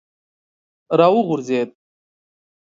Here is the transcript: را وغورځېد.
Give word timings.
را 0.97 1.07
وغورځېد. 1.15 1.69